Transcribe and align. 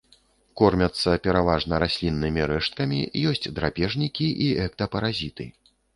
Кормяцца 0.59 1.11
пераважна 1.27 1.81
расліннымі 1.83 2.47
рэшткамі, 2.53 2.99
ёсць 3.33 3.51
драпежнікі 3.61 4.27
і 4.47 4.49
эктапаразіты. 4.65 5.45